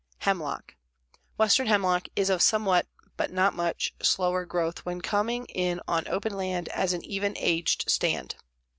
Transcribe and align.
HEMLOCK 0.21 0.77
Western 1.37 1.67
hemlock 1.67 2.07
is 2.15 2.31
of 2.31 2.41
somewhat, 2.41 2.87
but 3.17 3.31
not 3.31 3.53
much, 3.53 3.93
slower 4.01 4.45
growth 4.47 4.79
when 4.79 4.99
coming 4.99 5.45
in 5.45 5.79
on 5.87 6.07
open 6.07 6.35
land 6.35 6.69
as 6.69 6.91
an 6.91 7.05
even 7.05 7.33
aged 7.37 7.87
stand. 7.87 8.33